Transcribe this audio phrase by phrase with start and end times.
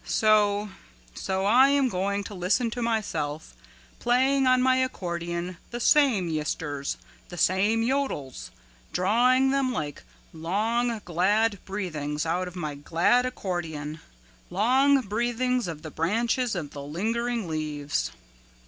[0.03, 0.71] So
[1.13, 3.53] so I am going to listen to myself
[3.99, 6.97] playing on my accordion the same yisters,
[7.29, 8.49] the same yodels,
[8.91, 10.01] drawing them like
[10.33, 13.99] long glad breathings out of my glad accordion,
[14.49, 18.09] long breathings of the branches of the lingering leaves."